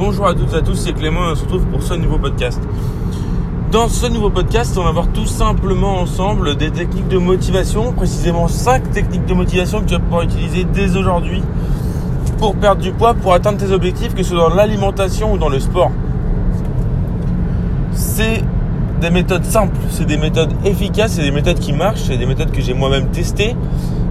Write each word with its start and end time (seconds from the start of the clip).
Bonjour 0.00 0.28
à 0.28 0.32
toutes 0.32 0.54
et 0.54 0.56
à 0.56 0.62
tous, 0.62 0.76
c'est 0.76 0.94
Clément 0.94 1.28
et 1.28 1.32
on 1.32 1.34
se 1.34 1.42
retrouve 1.42 1.66
pour 1.66 1.82
ce 1.82 1.92
nouveau 1.92 2.16
podcast. 2.16 2.58
Dans 3.70 3.86
ce 3.86 4.06
nouveau 4.06 4.30
podcast, 4.30 4.74
on 4.78 4.84
va 4.84 4.92
voir 4.92 5.08
tout 5.08 5.26
simplement 5.26 6.00
ensemble 6.00 6.56
des 6.56 6.70
techniques 6.70 7.08
de 7.08 7.18
motivation, 7.18 7.92
précisément 7.92 8.48
5 8.48 8.92
techniques 8.92 9.26
de 9.26 9.34
motivation 9.34 9.80
que 9.80 9.84
tu 9.84 9.92
vas 9.92 10.00
pouvoir 10.00 10.22
utiliser 10.22 10.64
dès 10.64 10.96
aujourd'hui 10.96 11.42
pour 12.38 12.56
perdre 12.56 12.80
du 12.80 12.92
poids, 12.92 13.12
pour 13.12 13.34
atteindre 13.34 13.58
tes 13.58 13.72
objectifs, 13.72 14.14
que 14.14 14.22
ce 14.22 14.30
soit 14.30 14.48
dans 14.48 14.54
l'alimentation 14.54 15.34
ou 15.34 15.36
dans 15.36 15.50
le 15.50 15.60
sport. 15.60 15.90
C'est 17.92 18.42
des 19.02 19.10
méthodes 19.10 19.44
simples, 19.44 19.76
c'est 19.90 20.06
des 20.06 20.16
méthodes 20.16 20.54
efficaces, 20.64 21.12
c'est 21.16 21.22
des 21.24 21.30
méthodes 21.30 21.58
qui 21.58 21.74
marchent, 21.74 22.04
c'est 22.04 22.16
des 22.16 22.24
méthodes 22.24 22.52
que 22.52 22.62
j'ai 22.62 22.72
moi-même 22.72 23.08
testées. 23.08 23.54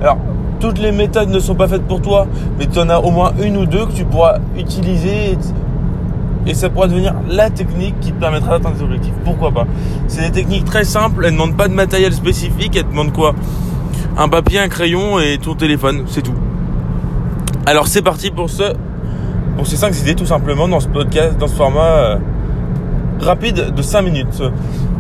Alors, 0.02 0.20
toutes 0.60 0.78
les 0.78 0.92
méthodes 0.92 1.30
ne 1.30 1.40
sont 1.40 1.56
pas 1.56 1.68
faites 1.68 1.88
pour 1.88 2.00
toi, 2.00 2.28
mais 2.60 2.68
tu 2.68 2.78
en 2.78 2.90
as 2.90 3.00
au 3.00 3.10
moins 3.10 3.32
une 3.42 3.58
ou 3.58 3.66
deux 3.66 3.88
que 3.88 3.94
tu 3.94 4.06
pourras 4.06 4.38
utiliser 4.56 5.36
et 6.46 6.54
ça 6.54 6.70
pourra 6.70 6.88
devenir 6.88 7.14
la 7.28 7.50
technique 7.50 8.00
qui 8.00 8.12
te 8.12 8.20
permettra 8.20 8.58
d'atteindre 8.58 8.78
tes 8.78 8.84
objectifs. 8.84 9.14
Pourquoi 9.24 9.52
pas? 9.52 9.68
C'est 10.08 10.22
des 10.22 10.32
techniques 10.32 10.66
très 10.66 10.84
simples, 10.84 11.24
elles 11.26 11.32
ne 11.32 11.38
demandent 11.38 11.58
pas 11.58 11.68
de 11.68 11.74
matériel 11.74 12.14
spécifique, 12.14 12.76
elles 12.76 12.88
demandent 12.88 13.14
quoi? 13.14 13.36
Un 14.18 14.30
papier, 14.30 14.60
un 14.60 14.70
crayon 14.70 15.20
et 15.20 15.38
ton 15.38 15.56
téléphone, 15.56 16.04
c'est 16.08 16.22
tout. 16.22 16.36
Alors 17.66 17.88
c'est 17.88 18.02
parti 18.02 18.32
pour 18.32 18.50
ce 18.50 18.74
pour 19.56 19.68
ces 19.68 19.76
5 19.76 20.00
idées 20.00 20.16
tout 20.16 20.26
simplement 20.26 20.70
dans 20.70 20.80
ce 20.80 20.88
podcast, 20.88 21.38
dans 21.38 21.48
ce 21.48 21.56
format 21.56 21.82
euh, 21.82 22.16
rapide 23.20 23.74
de 23.76 23.82
5 23.82 24.02
minutes. 24.02 24.42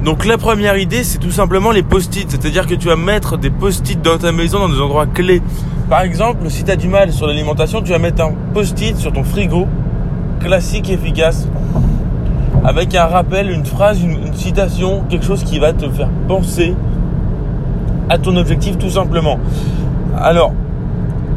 Donc 0.03 0.25
la 0.25 0.38
première 0.38 0.77
idée, 0.77 1.03
c'est 1.03 1.17
tout 1.17 1.31
simplement 1.31 1.71
les 1.71 1.83
post-it, 1.83 2.30
c'est-à-dire 2.30 2.67
que 2.67 2.75
tu 2.75 2.88
vas 2.88 2.95
mettre 2.95 3.38
des 3.38 3.49
post-it 3.49 4.02
dans 4.02 4.17
ta 4.17 4.31
maison 4.31 4.59
dans 4.59 4.69
des 4.69 4.80
endroits 4.80 5.08
clés. 5.08 5.41
Par 5.89 6.02
exemple, 6.02 6.49
si 6.49 6.63
tu 6.63 6.71
as 6.71 6.75
du 6.75 6.88
mal 6.88 7.11
sur 7.11 7.27
l'alimentation, 7.27 7.81
tu 7.81 7.91
vas 7.91 7.99
mettre 7.99 8.23
un 8.23 8.33
post-it 8.53 8.95
sur 8.97 9.11
ton 9.11 9.23
frigo, 9.23 9.67
classique, 10.39 10.89
efficace, 10.89 11.48
avec 12.63 12.95
un 12.95 13.05
rappel, 13.05 13.49
une 13.49 13.66
phrase, 13.66 14.02
une, 14.02 14.33
citation, 14.33 15.03
quelque 15.09 15.25
chose 15.25 15.44
qui 15.44 15.59
va 15.59 15.73
te 15.73 15.89
faire 15.89 16.09
penser 16.27 16.75
à 18.09 18.17
ton 18.17 18.36
objectif 18.36 18.78
tout 18.78 18.89
simplement. 18.89 19.38
Alors, 20.17 20.53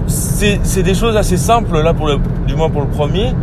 c'est 0.07 0.83
des 0.83 0.95
choses 0.95 1.17
assez 1.17 1.37
simples 1.37 1.81
là 1.81 1.95
pour 1.95 2.07
le, 2.07 2.19
du 2.47 2.55
moins 2.55 2.71
pour 2.71 2.83
le 2.83 2.89
premier. 2.89 3.35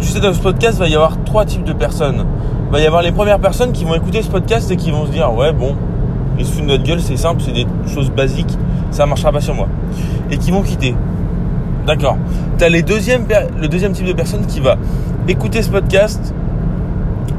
Tu 0.00 0.06
sais, 0.06 0.20
dans 0.20 0.32
ce 0.32 0.40
podcast, 0.40 0.76
il 0.78 0.80
va 0.80 0.88
y 0.88 0.94
avoir 0.94 1.22
trois 1.24 1.44
types 1.44 1.64
de 1.64 1.72
personnes 1.72 2.24
va 2.70 2.80
y 2.80 2.86
avoir 2.86 3.02
les 3.02 3.12
premières 3.12 3.38
personnes 3.38 3.72
qui 3.72 3.84
vont 3.84 3.94
écouter 3.94 4.22
ce 4.22 4.28
podcast 4.28 4.70
et 4.70 4.76
qui 4.76 4.90
vont 4.90 5.06
se 5.06 5.12
dire 5.12 5.32
ouais 5.32 5.52
bon 5.52 5.76
ils 6.38 6.44
se 6.44 6.52
foutent 6.52 6.64
de 6.64 6.68
notre 6.68 6.82
gueule 6.82 7.00
c'est 7.00 7.16
simple 7.16 7.40
c'est 7.44 7.52
des 7.52 7.66
choses 7.92 8.10
basiques 8.10 8.58
ça 8.90 9.06
marchera 9.06 9.30
pas 9.32 9.40
sur 9.40 9.54
moi 9.54 9.68
et 10.30 10.36
qui 10.36 10.50
vont 10.50 10.62
quitter 10.62 10.94
d'accord. 11.86 12.16
T'as 12.58 12.68
les 12.68 12.82
deuxièmes 12.82 13.26
le 13.60 13.68
deuxième 13.68 13.92
type 13.92 14.06
de 14.06 14.12
personne 14.12 14.44
qui 14.46 14.60
va 14.60 14.76
écouter 15.28 15.62
ce 15.62 15.70
podcast 15.70 16.34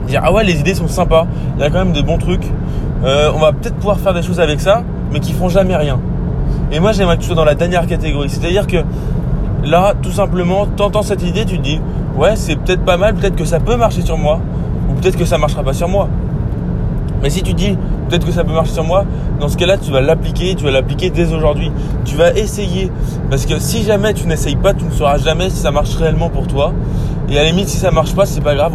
dire 0.07 0.21
ah 0.23 0.31
ouais 0.31 0.43
les 0.43 0.59
idées 0.59 0.73
sont 0.73 0.87
sympas 0.87 1.27
il 1.57 1.61
y 1.61 1.65
a 1.65 1.69
quand 1.69 1.79
même 1.79 1.91
des 1.91 2.03
bons 2.03 2.17
trucs 2.17 2.45
euh, 3.03 3.29
on 3.35 3.39
va 3.39 3.51
peut-être 3.51 3.75
pouvoir 3.75 3.99
faire 3.99 4.13
des 4.13 4.21
choses 4.21 4.39
avec 4.39 4.59
ça 4.59 4.83
mais 5.11 5.19
qui 5.19 5.33
font 5.33 5.49
jamais 5.49 5.75
rien. 5.75 5.99
Et 6.71 6.79
moi 6.79 6.91
j'aimerais 6.91 7.15
que 7.17 7.21
tu 7.21 7.27
sois 7.27 7.35
dans 7.35 7.45
la 7.45 7.55
dernière 7.55 7.87
catégorie. 7.87 8.29
C'est 8.29 8.45
à 8.45 8.49
dire 8.49 8.67
que 8.67 8.77
là 9.63 9.93
tout 10.01 10.11
simplement 10.11 10.65
t'entends 10.65 11.03
cette 11.03 11.23
idée 11.23 11.45
tu 11.45 11.57
te 11.57 11.63
dis 11.63 11.79
ouais 12.17 12.35
c'est 12.35 12.55
peut-être 12.55 12.83
pas 12.83 12.97
mal 12.97 13.15
peut-être 13.15 13.35
que 13.35 13.45
ça 13.45 13.59
peut 13.59 13.75
marcher 13.75 14.01
sur 14.01 14.17
moi 14.17 14.39
peut-être 15.01 15.17
que 15.17 15.25
ça 15.25 15.37
marchera 15.37 15.63
pas 15.63 15.73
sur 15.73 15.87
moi. 15.87 16.09
Mais 17.21 17.29
si 17.29 17.41
tu 17.41 17.53
dis 17.53 17.77
peut-être 18.07 18.25
que 18.25 18.31
ça 18.31 18.43
peut 18.43 18.53
marcher 18.53 18.73
sur 18.73 18.83
moi, 18.83 19.05
dans 19.39 19.49
ce 19.49 19.57
cas-là, 19.57 19.77
tu 19.77 19.91
vas 19.91 20.01
l'appliquer, 20.01 20.55
tu 20.55 20.63
vas 20.63 20.71
l'appliquer 20.71 21.09
dès 21.09 21.33
aujourd'hui. 21.33 21.71
Tu 22.05 22.15
vas 22.15 22.33
essayer. 22.33 22.91
Parce 23.29 23.45
que 23.45 23.59
si 23.59 23.83
jamais 23.83 24.13
tu 24.13 24.27
n'essayes 24.27 24.55
pas, 24.55 24.73
tu 24.73 24.85
ne 24.85 24.91
sauras 24.91 25.17
jamais 25.17 25.49
si 25.49 25.57
ça 25.57 25.71
marche 25.71 25.95
réellement 25.95 26.29
pour 26.29 26.47
toi. 26.47 26.73
Et 27.29 27.37
à 27.37 27.43
la 27.43 27.49
limite, 27.49 27.67
si 27.67 27.77
ça 27.77 27.91
marche 27.91 28.15
pas, 28.15 28.25
c'est 28.25 28.41
pas 28.41 28.55
grave. 28.55 28.73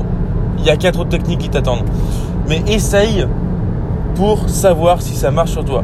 Il 0.58 0.64
y 0.64 0.70
a 0.70 0.77
quatre 0.77 1.00
autres 1.00 1.11
techniques 1.11 1.41
qui 1.41 1.48
t'attendent. 1.48 1.84
Mais 2.48 2.62
essaye 2.69 3.27
pour 4.14 4.48
savoir 4.48 5.02
si 5.02 5.14
ça 5.14 5.30
marche 5.30 5.52
sur 5.52 5.64
toi. 5.64 5.83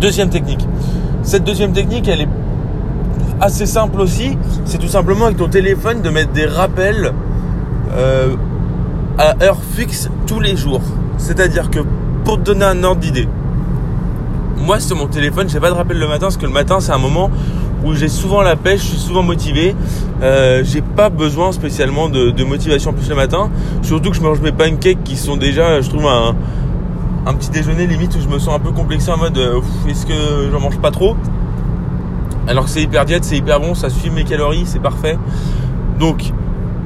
Deuxième 0.00 0.30
technique. 0.30 0.66
Cette 1.22 1.44
deuxième 1.44 1.72
technique, 1.72 2.08
elle 2.08 2.22
est 2.22 2.28
assez 3.40 3.66
simple 3.66 4.00
aussi. 4.00 4.38
C'est 4.64 4.78
tout 4.78 4.88
simplement 4.88 5.26
avec 5.26 5.36
ton 5.36 5.48
téléphone 5.48 6.00
de 6.00 6.10
mettre 6.10 6.32
des 6.32 6.46
rappels 6.46 7.12
euh, 7.96 8.34
à 9.18 9.42
heure 9.42 9.60
fixe 9.74 10.08
tous 10.26 10.40
les 10.40 10.56
jours. 10.56 10.80
C'est-à-dire 11.22 11.70
que 11.70 11.78
pour 12.24 12.38
te 12.38 12.42
donner 12.42 12.64
un 12.64 12.82
ordre 12.82 13.00
d'idée, 13.00 13.28
moi 14.58 14.80
sur 14.80 14.96
mon 14.96 15.06
téléphone, 15.06 15.48
j'ai 15.48 15.60
pas 15.60 15.70
de 15.70 15.74
rappel 15.74 15.96
le 15.96 16.08
matin 16.08 16.26
parce 16.26 16.36
que 16.36 16.46
le 16.46 16.52
matin 16.52 16.80
c'est 16.80 16.90
un 16.90 16.98
moment 16.98 17.30
où 17.84 17.94
j'ai 17.94 18.08
souvent 18.08 18.42
la 18.42 18.56
pêche, 18.56 18.80
je 18.80 18.86
suis 18.86 18.98
souvent 18.98 19.22
motivé. 19.22 19.76
Euh, 20.20 20.62
j'ai 20.64 20.82
pas 20.82 21.10
besoin 21.10 21.52
spécialement 21.52 22.08
de, 22.08 22.44
motivation 22.44 22.92
plus 22.92 23.08
le 23.08 23.14
matin. 23.14 23.50
Surtout 23.82 24.10
que 24.10 24.16
je 24.16 24.20
mange 24.20 24.40
mes 24.40 24.52
pancakes 24.52 25.02
qui 25.04 25.16
sont 25.16 25.36
déjà, 25.36 25.80
je 25.80 25.88
trouve, 25.88 26.06
un, 26.06 26.34
un 27.26 27.34
petit 27.34 27.50
déjeuner 27.50 27.86
limite 27.86 28.16
où 28.16 28.20
je 28.20 28.28
me 28.28 28.40
sens 28.40 28.54
un 28.54 28.60
peu 28.60 28.72
complexé 28.72 29.10
en 29.10 29.16
mode 29.16 29.38
euh, 29.38 29.60
est-ce 29.88 30.06
que 30.06 30.50
j'en 30.50 30.60
mange 30.60 30.78
pas 30.78 30.90
trop? 30.90 31.16
Alors 32.48 32.64
que 32.64 32.70
c'est 32.70 32.82
hyper 32.82 33.04
diète, 33.04 33.24
c'est 33.24 33.36
hyper 33.36 33.60
bon, 33.60 33.74
ça 33.74 33.90
suit 33.90 34.10
mes 34.10 34.24
calories, 34.24 34.64
c'est 34.66 34.82
parfait. 34.82 35.16
Donc 36.00 36.32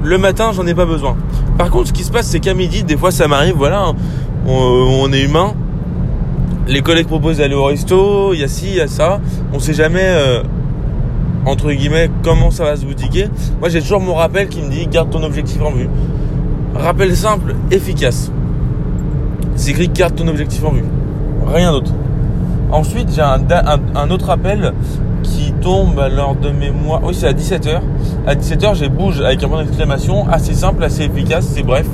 le 0.03 0.19
matin, 0.19 0.53
j'en 0.53 0.67
ai 0.67 0.75
pas 0.75 0.87
besoin. 0.87 1.17
Par 1.59 1.71
contre, 1.71 1.89
ce 1.89 1.93
qui 1.93 2.05
se 2.05 2.13
passe, 2.13 2.27
c'est 2.27 2.41
qu'à 2.41 2.55
midi, 2.55 2.85
des 2.85 2.97
fois, 2.97 3.11
ça 3.11 3.29
m'arrive, 3.29 3.55
voilà, 3.57 3.93
on, 4.47 5.13
est 5.13 5.23
humain. 5.23 5.55
Les 6.69 6.81
collègues 6.83 7.07
proposent 7.07 7.39
d'aller 7.39 7.55
au 7.55 7.65
resto, 7.65 8.33
il 8.35 8.41
y 8.41 8.45
a 8.45 8.49
ci, 8.49 8.67
il 8.69 8.77
y 8.77 8.81
a 8.81 8.89
ça. 8.89 9.21
On 9.53 9.59
sait 9.59 9.75
jamais, 9.75 10.03
euh, 10.03 10.43
entre 11.45 11.71
guillemets, 11.73 12.11
comment 12.23 12.51
ça 12.51 12.65
va 12.65 12.77
se 12.77 12.85
boutiquer. 12.85 13.29
Moi, 13.61 13.69
j'ai 13.69 13.81
toujours 13.81 14.01
mon 14.01 14.15
rappel 14.15 14.49
qui 14.49 14.63
me 14.63 14.71
dit, 14.71 14.87
garde 14.87 15.11
ton 15.11 15.23
objectif 15.23 15.61
en 15.63 15.71
vue. 15.71 15.89
Rappel 16.75 17.17
simple, 17.17 17.55
efficace. 17.71 18.31
C'est 19.55 19.71
écrit, 19.71 19.89
garde 19.89 20.15
ton 20.15 20.29
objectif 20.29 20.65
en 20.65 20.73
vue. 20.73 20.85
Rien 21.47 21.73
d'autre. 21.73 21.93
Ensuite, 22.71 23.09
j'ai 23.15 23.23
un, 23.23 24.11
autre 24.11 24.31
appel 24.31 24.75
qui 25.23 25.53
tombe 25.61 26.05
lors 26.15 26.35
de 26.35 26.51
mes 26.51 26.71
mois. 26.71 27.01
Oui, 27.05 27.15
c'est 27.15 27.29
à 27.29 27.33
17h. 27.33 27.81
À 28.27 28.35
17h, 28.35 28.75
j'ai 28.75 28.89
bouge 28.89 29.21
avec 29.21 29.43
un 29.43 29.49
point 29.49 29.63
d'exclamation 29.63 30.29
assez 30.29 30.53
simple, 30.53 30.83
assez 30.83 31.05
efficace, 31.05 31.47
c'est 31.47 31.63
bref. 31.63 31.87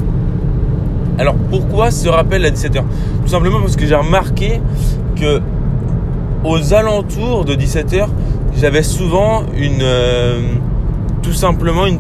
Alors 1.18 1.34
pourquoi 1.50 1.90
ce 1.90 2.08
rappel 2.08 2.44
à 2.44 2.50
17h 2.50 2.82
Tout 3.22 3.28
simplement 3.28 3.60
parce 3.60 3.76
que 3.76 3.86
j'ai 3.86 3.94
remarqué 3.94 4.60
que 5.16 5.40
aux 6.44 6.74
alentours 6.74 7.44
de 7.44 7.54
17h, 7.54 8.06
j'avais 8.56 8.82
souvent 8.82 9.44
une 9.56 9.82
euh, 9.82 10.40
tout 11.22 11.32
simplement 11.32 11.86
une 11.86 11.98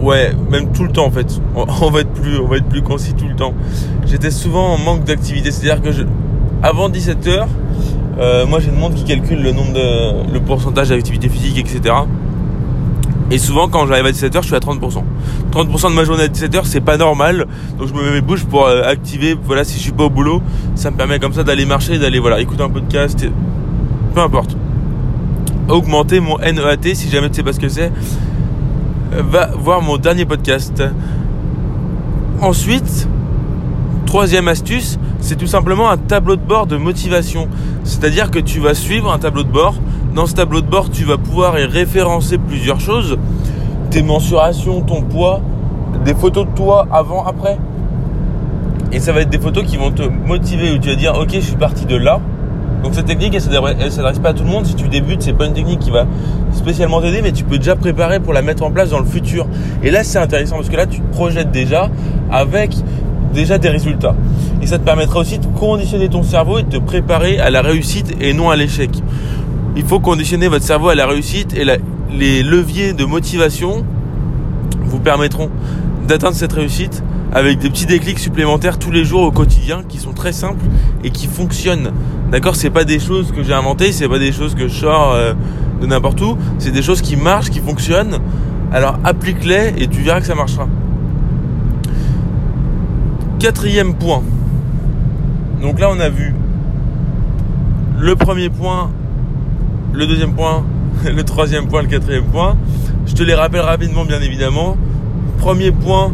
ouais, 0.00 0.32
même 0.50 0.70
tout 0.72 0.84
le 0.84 0.92
temps 0.92 1.06
en 1.06 1.10
fait. 1.10 1.40
On 1.54 1.90
va 1.90 2.00
être 2.00 2.12
plus 2.12 2.38
on 2.38 2.46
va 2.46 2.58
être 2.58 2.68
plus 2.68 2.82
concis 2.82 3.14
tout 3.14 3.28
le 3.28 3.34
temps. 3.34 3.54
J'étais 4.06 4.30
souvent 4.30 4.74
en 4.74 4.78
manque 4.78 5.04
d'activité, 5.04 5.50
c'est-à-dire 5.50 5.82
que 5.82 5.92
je 5.92 6.02
avant 6.62 6.88
17h, 6.88 7.46
euh, 8.18 8.46
moi 8.46 8.60
j'ai 8.60 8.68
une 8.68 8.78
montre 8.78 8.94
qui 8.94 9.04
calcule 9.04 9.42
le 9.42 9.52
nombre 9.52 9.72
de 9.72 10.32
le 10.32 10.40
pourcentage 10.40 10.88
d'activité 10.90 11.28
physique, 11.28 11.58
etc. 11.58 11.94
Et 13.30 13.38
souvent 13.38 13.68
quand 13.68 13.86
j'arrive 13.86 14.06
à 14.06 14.10
17h, 14.12 14.42
je 14.42 14.46
suis 14.46 14.54
à 14.54 14.60
30%. 14.60 15.02
30% 15.50 15.90
de 15.90 15.94
ma 15.94 16.04
journée 16.04 16.24
à 16.24 16.28
17h, 16.28 16.60
c'est 16.64 16.80
pas 16.80 16.96
normal. 16.96 17.46
Donc 17.78 17.88
je 17.88 17.94
me 17.94 18.02
mets 18.02 18.12
mes 18.12 18.20
bouches 18.20 18.44
pour 18.44 18.66
euh, 18.66 18.82
activer, 18.84 19.36
voilà, 19.44 19.64
si 19.64 19.78
je 19.78 19.82
suis 19.82 19.92
pas 19.92 20.04
au 20.04 20.10
boulot, 20.10 20.42
ça 20.74 20.90
me 20.90 20.96
permet 20.96 21.18
comme 21.18 21.32
ça 21.32 21.42
d'aller 21.42 21.66
marcher, 21.66 21.98
d'aller 21.98 22.20
voilà, 22.20 22.40
écouter 22.40 22.62
un 22.62 22.68
podcast, 22.68 23.26
peu 24.14 24.20
importe. 24.20 24.56
Augmenter 25.68 26.20
mon 26.20 26.38
NEAT, 26.38 26.94
si 26.94 27.08
jamais 27.10 27.28
tu 27.28 27.36
sais 27.36 27.42
pas 27.42 27.52
ce 27.52 27.58
que 27.58 27.68
c'est, 27.68 27.90
euh, 29.12 29.22
va 29.28 29.50
voir 29.58 29.82
mon 29.82 29.96
dernier 29.96 30.24
podcast. 30.24 30.82
Ensuite, 32.40 33.08
troisième 34.04 34.46
astuce, 34.46 34.98
c'est 35.20 35.36
tout 35.36 35.46
simplement 35.46 35.90
un 35.90 35.96
tableau 35.96 36.36
de 36.36 36.42
bord 36.42 36.66
de 36.66 36.76
motivation. 36.76 37.48
C'est-à-dire 37.82 38.30
que 38.30 38.38
tu 38.38 38.60
vas 38.60 38.74
suivre 38.74 39.10
un 39.10 39.18
tableau 39.18 39.42
de 39.42 39.50
bord. 39.50 39.74
Dans 40.16 40.24
ce 40.24 40.32
tableau 40.32 40.62
de 40.62 40.66
bord, 40.66 40.88
tu 40.88 41.04
vas 41.04 41.18
pouvoir 41.18 41.58
y 41.58 41.66
référencer 41.66 42.38
plusieurs 42.38 42.80
choses. 42.80 43.18
Tes 43.90 44.02
mensurations, 44.02 44.80
ton 44.80 45.02
poids, 45.02 45.42
des 46.06 46.14
photos 46.14 46.46
de 46.46 46.52
toi 46.52 46.88
avant, 46.90 47.26
après. 47.26 47.58
Et 48.92 48.98
ça 48.98 49.12
va 49.12 49.20
être 49.20 49.28
des 49.28 49.38
photos 49.38 49.64
qui 49.64 49.76
vont 49.76 49.90
te 49.90 50.04
motiver 50.04 50.72
où 50.72 50.78
tu 50.78 50.88
vas 50.88 50.94
dire 50.94 51.18
ok 51.20 51.32
je 51.34 51.40
suis 51.40 51.56
parti 51.56 51.84
de 51.84 51.96
là. 51.96 52.22
Donc 52.82 52.94
cette 52.94 53.04
technique 53.04 53.34
elle 53.34 53.76
ne 53.76 53.90
s'adresse 53.90 54.18
pas 54.18 54.30
à 54.30 54.32
tout 54.32 54.44
le 54.44 54.48
monde. 54.48 54.64
Si 54.64 54.74
tu 54.74 54.88
débutes, 54.88 55.20
c'est 55.20 55.34
pas 55.34 55.44
une 55.44 55.52
technique 55.52 55.80
qui 55.80 55.90
va 55.90 56.06
spécialement 56.54 57.02
t'aider, 57.02 57.20
mais 57.20 57.32
tu 57.32 57.44
peux 57.44 57.58
déjà 57.58 57.76
préparer 57.76 58.18
pour 58.18 58.32
la 58.32 58.40
mettre 58.40 58.62
en 58.62 58.70
place 58.70 58.88
dans 58.88 59.00
le 59.00 59.04
futur. 59.04 59.46
Et 59.82 59.90
là 59.90 60.02
c'est 60.02 60.18
intéressant 60.18 60.56
parce 60.56 60.70
que 60.70 60.76
là 60.76 60.86
tu 60.86 61.00
te 61.00 61.12
projettes 61.12 61.50
déjà 61.50 61.90
avec 62.30 62.74
déjà 63.34 63.58
des 63.58 63.68
résultats. 63.68 64.14
Et 64.62 64.66
ça 64.66 64.78
te 64.78 64.84
permettra 64.84 65.20
aussi 65.20 65.38
de 65.38 65.46
conditionner 65.46 66.08
ton 66.08 66.22
cerveau 66.22 66.60
et 66.60 66.62
de 66.62 66.70
te 66.70 66.78
préparer 66.78 67.38
à 67.38 67.50
la 67.50 67.60
réussite 67.60 68.16
et 68.18 68.32
non 68.32 68.48
à 68.48 68.56
l'échec. 68.56 68.90
Il 69.76 69.84
faut 69.84 70.00
conditionner 70.00 70.48
votre 70.48 70.64
cerveau 70.64 70.88
à 70.88 70.94
la 70.94 71.06
réussite 71.06 71.54
et 71.54 71.64
les 72.10 72.42
leviers 72.42 72.94
de 72.94 73.04
motivation 73.04 73.84
vous 74.84 74.98
permettront 74.98 75.50
d'atteindre 76.08 76.34
cette 76.34 76.54
réussite 76.54 77.02
avec 77.32 77.58
des 77.58 77.68
petits 77.68 77.84
déclics 77.84 78.18
supplémentaires 78.18 78.78
tous 78.78 78.90
les 78.90 79.04
jours 79.04 79.22
au 79.22 79.30
quotidien 79.30 79.82
qui 79.86 79.98
sont 79.98 80.12
très 80.12 80.32
simples 80.32 80.64
et 81.04 81.10
qui 81.10 81.26
fonctionnent. 81.26 81.92
D'accord, 82.32 82.56
c'est 82.56 82.70
pas 82.70 82.84
des 82.84 82.98
choses 82.98 83.32
que 83.32 83.42
j'ai 83.42 83.52
inventées, 83.52 83.92
c'est 83.92 84.08
pas 84.08 84.18
des 84.18 84.32
choses 84.32 84.54
que 84.54 84.66
je 84.66 84.74
sors 84.74 85.12
euh, 85.12 85.34
de 85.82 85.86
n'importe 85.86 86.22
où, 86.22 86.38
c'est 86.58 86.70
des 86.70 86.82
choses 86.82 87.02
qui 87.02 87.16
marchent, 87.16 87.50
qui 87.50 87.60
fonctionnent 87.60 88.18
Alors 88.72 88.98
applique-les 89.04 89.74
et 89.76 89.88
tu 89.88 90.00
verras 90.00 90.20
que 90.20 90.26
ça 90.26 90.34
marchera. 90.34 90.66
Quatrième 93.38 93.94
point. 93.94 94.22
Donc 95.60 95.78
là, 95.78 95.90
on 95.90 96.00
a 96.00 96.08
vu 96.08 96.34
le 97.98 98.16
premier 98.16 98.48
point, 98.48 98.90
le 99.96 100.06
deuxième 100.06 100.34
point, 100.34 100.62
le 101.04 101.24
troisième 101.24 101.68
point, 101.68 101.80
le 101.80 101.88
quatrième 101.88 102.26
point. 102.26 102.56
Je 103.06 103.14
te 103.14 103.22
les 103.22 103.34
rappelle 103.34 103.62
rapidement, 103.62 104.04
bien 104.04 104.20
évidemment. 104.20 104.76
Premier 105.38 105.70
point, 105.70 106.12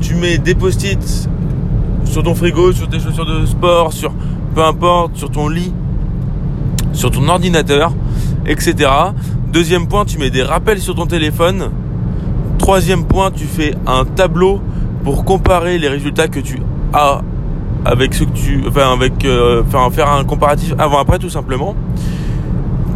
tu 0.00 0.14
mets 0.16 0.38
des 0.38 0.54
post-it 0.56 1.28
sur 2.04 2.22
ton 2.24 2.34
frigo, 2.34 2.72
sur 2.72 2.88
tes 2.88 2.98
chaussures 2.98 3.26
de 3.26 3.46
sport, 3.46 3.92
sur 3.92 4.12
peu 4.54 4.64
importe, 4.64 5.16
sur 5.16 5.30
ton 5.30 5.48
lit, 5.48 5.72
sur 6.92 7.12
ton 7.12 7.28
ordinateur, 7.28 7.92
etc. 8.46 8.90
Deuxième 9.52 9.86
point, 9.86 10.04
tu 10.04 10.18
mets 10.18 10.30
des 10.30 10.42
rappels 10.42 10.80
sur 10.80 10.96
ton 10.96 11.06
téléphone. 11.06 11.70
Troisième 12.58 13.04
point, 13.04 13.30
tu 13.30 13.44
fais 13.44 13.74
un 13.86 14.04
tableau 14.04 14.60
pour 15.04 15.24
comparer 15.24 15.78
les 15.78 15.88
résultats 15.88 16.26
que 16.26 16.40
tu 16.40 16.58
as 16.92 17.20
avec 17.84 18.12
ce 18.12 18.24
que 18.24 18.30
tu, 18.30 18.64
enfin 18.66 18.92
avec, 18.92 19.24
euh, 19.24 19.62
enfin 19.66 19.88
faire 19.90 20.10
un 20.10 20.24
comparatif 20.24 20.74
avant-après 20.78 21.18
tout 21.18 21.30
simplement. 21.30 21.76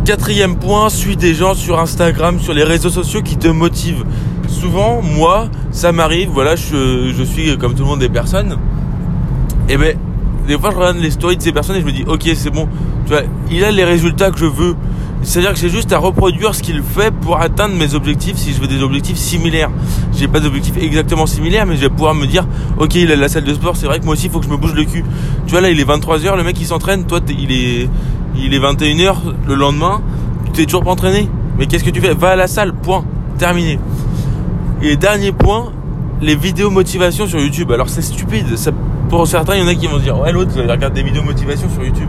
Quatrième 0.05 0.56
point, 0.56 0.91
suis 0.91 1.17
des 1.17 1.33
gens 1.33 1.55
sur 1.55 1.81
Instagram, 1.81 2.39
sur 2.39 2.53
les 2.53 2.62
réseaux 2.62 2.91
sociaux 2.91 3.23
qui 3.23 3.39
te 3.39 3.49
motivent. 3.49 4.05
Souvent, 4.49 5.01
moi, 5.01 5.49
ça 5.71 5.93
m'arrive, 5.93 6.29
voilà, 6.29 6.56
je, 6.56 7.25
suis 7.25 7.56
comme 7.56 7.75
tout 7.75 7.85
le 7.85 7.89
monde 7.89 8.01
des 8.01 8.11
personnes. 8.11 8.59
Et 9.71 9.79
ben, 9.79 9.97
des 10.47 10.59
fois, 10.59 10.73
je 10.73 10.77
regarde 10.77 10.99
les 10.99 11.11
stories 11.11 11.39
de 11.39 11.43
ces 11.43 11.53
personnes 11.53 11.77
et 11.77 11.81
je 11.81 11.87
me 11.87 11.93
dis, 11.93 12.05
ok, 12.06 12.29
c'est 12.35 12.51
bon, 12.51 12.69
tu 13.06 13.12
vois, 13.12 13.23
il 13.51 13.65
a 13.65 13.71
les 13.71 13.85
résultats 13.85 14.31
que 14.31 14.39
je 14.39 14.45
veux. 14.45 14.77
C'est-à-dire 15.25 15.55
que 15.55 15.59
j'ai 15.59 15.71
juste 15.71 15.93
à 15.93 15.99
reproduire 15.99 16.55
ce 16.55 16.62
qu'il 16.62 16.82
fait 16.82 17.11
pour 17.11 17.41
atteindre 17.41 17.75
mes 17.75 17.94
objectifs 17.94 18.37
si 18.37 18.53
je 18.53 18.61
veux 18.61 18.69
des 18.69 18.82
objectifs 18.82 19.17
similaires. 19.17 19.71
J'ai 20.12 20.29
pas 20.29 20.38
d'objectifs 20.38 20.76
exactement 20.76 21.26
similaires, 21.26 21.65
mais 21.67 21.76
je 21.76 21.81
vais 21.81 21.88
pouvoir 21.88 22.15
me 22.15 22.26
dire, 22.26 22.47
ok, 22.79 22.94
il 22.94 23.11
a 23.11 23.17
la 23.17 23.29
salle 23.29 23.44
de 23.44 23.55
sport, 23.55 23.76
c'est 23.76 23.87
vrai 23.87 23.99
que 24.00 24.05
moi 24.05 24.12
aussi, 24.12 24.26
il 24.26 24.31
faut 24.31 24.38
que 24.38 24.47
je 24.47 24.50
me 24.50 24.59
bouge 24.59 24.75
le 24.75 24.85
cul. 24.85 25.03
Tu 25.47 25.53
vois, 25.53 25.62
là, 25.62 25.71
il 25.71 25.81
est 25.81 25.88
23h, 25.88 26.37
le 26.37 26.44
mec, 26.44 26.61
il 26.61 26.67
s'entraîne, 26.67 27.06
toi, 27.06 27.21
il 27.26 27.50
est, 27.53 27.88
il 28.37 28.53
est 28.53 28.61
21h 28.61 29.17
le 29.47 29.55
lendemain, 29.55 30.03
tu 30.47 30.53
t'es 30.53 30.65
toujours 30.67 30.85
pas 30.85 30.91
entraîné. 30.91 31.29
Mais 31.59 31.67
qu'est-ce 31.67 31.85
que 31.85 31.91
tu 31.91 32.00
fais? 32.00 32.12
Va 32.12 32.31
à 32.31 32.37
la 32.37 32.47
salle, 32.47 32.75
point. 32.75 33.05
Terminé. 33.38 33.79
Et 34.82 34.97
dernier 34.97 35.32
point, 35.32 35.73
les 36.21 36.37
vidéos 36.37 36.71
motivation 36.71 37.26
sur 37.26 37.41
YouTube. 37.41 37.73
Alors 37.73 37.88
c'est 37.88 38.03
stupide, 38.03 38.47
pour 39.09 39.26
certains, 39.26 39.55
il 39.55 39.62
y 39.62 39.65
en 39.65 39.69
a 39.69 39.75
qui 39.75 39.87
vont 39.87 39.99
dire, 39.99 40.19
ouais, 40.19 40.32
l'autre, 40.32 40.50
il 40.56 40.71
regarde 40.71 40.93
des 40.93 41.03
vidéos 41.03 41.23
motivation 41.23 41.69
sur 41.71 41.82
YouTube. 41.82 42.09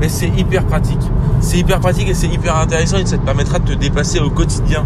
Mais 0.00 0.08
c'est 0.08 0.28
hyper 0.28 0.64
pratique. 0.66 1.00
C'est 1.40 1.58
hyper 1.58 1.80
pratique 1.80 2.08
et 2.08 2.14
c'est 2.14 2.28
hyper 2.28 2.56
intéressant 2.56 2.98
et 2.98 3.06
ça 3.06 3.18
te 3.18 3.24
permettra 3.24 3.58
de 3.58 3.64
te 3.64 3.78
dépasser 3.78 4.20
au 4.20 4.30
quotidien. 4.30 4.84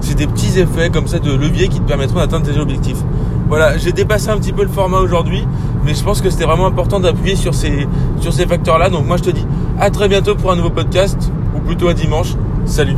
C'est 0.00 0.14
des 0.14 0.26
petits 0.26 0.58
effets 0.58 0.90
comme 0.90 1.06
ça 1.06 1.18
de 1.18 1.32
levier 1.32 1.68
qui 1.68 1.80
te 1.80 1.86
permettront 1.86 2.18
d'atteindre 2.18 2.46
tes 2.46 2.58
objectifs. 2.58 3.02
Voilà, 3.48 3.78
j'ai 3.78 3.92
dépassé 3.92 4.28
un 4.28 4.38
petit 4.38 4.52
peu 4.52 4.62
le 4.62 4.68
format 4.68 4.98
aujourd'hui, 4.98 5.46
mais 5.84 5.94
je 5.94 6.04
pense 6.04 6.20
que 6.20 6.30
c'était 6.30 6.44
vraiment 6.44 6.66
important 6.66 7.00
d'appuyer 7.00 7.34
sur 7.34 7.54
ces, 7.54 7.86
sur 8.20 8.32
ces 8.32 8.46
facteurs-là. 8.46 8.90
Donc 8.90 9.06
moi 9.06 9.16
je 9.16 9.24
te 9.24 9.30
dis 9.30 9.46
à 9.78 9.90
très 9.90 10.08
bientôt 10.08 10.34
pour 10.34 10.52
un 10.52 10.56
nouveau 10.56 10.70
podcast, 10.70 11.30
ou 11.56 11.60
plutôt 11.60 11.88
à 11.88 11.94
dimanche. 11.94 12.34
Salut 12.66 12.96